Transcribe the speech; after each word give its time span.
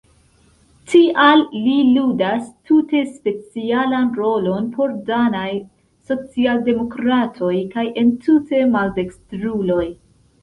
Tial 0.91 1.41
li 1.65 1.73
ludas 1.97 2.47
tute 2.69 3.01
specialan 3.09 4.07
rolon 4.19 4.71
por 4.77 4.95
danaj 5.09 5.49
socialdemokratoj 6.11 7.53
kaj 7.75 7.85
entute 8.05 8.63
maldekstruloj. 8.77 9.85